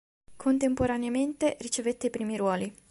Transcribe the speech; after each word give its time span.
Contemporaneamente 0.35 1.57
ricevette 1.59 2.07
i 2.07 2.09
primi 2.09 2.35
ruoli. 2.35 2.73